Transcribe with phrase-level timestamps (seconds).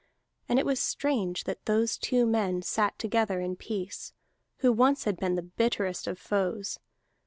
[0.49, 4.13] And it was strange that those two men sat together in peace,
[4.57, 6.79] who once had been the bitterest of foes.